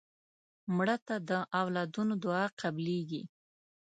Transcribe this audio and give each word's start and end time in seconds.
مړه 0.75 0.97
ته 1.07 1.15
د 1.29 1.31
اولادونو 1.61 2.13
دعا 2.23 2.45
قبلیږي 2.61 3.21